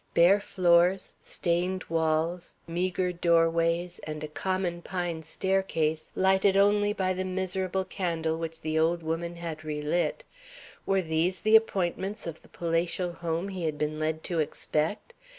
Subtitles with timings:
[0.15, 7.23] Bare floors, stained walls, meagre doorways, and a common pine staircase, lighted only by the
[7.23, 10.23] miserable candle which the old woman had relit
[10.87, 15.13] were these the appointments of the palatial home he had been led to expect?